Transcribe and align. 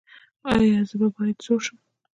ایا 0.51 0.79
زه 0.89 0.95
باید 0.99 1.37
زوړ 1.45 1.59
شم؟ 1.65 1.77